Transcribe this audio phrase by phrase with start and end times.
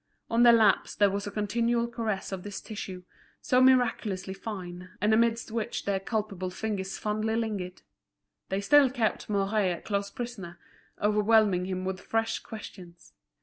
[0.31, 3.03] On their laps there was a continual caress of this tissue,
[3.39, 7.83] so miraculously fine, and amidst which their culpable fingers fondly lingered.
[8.49, 10.57] They still kept Mouret a close prisoner,
[10.99, 13.13] overwhelming him with fresh questions.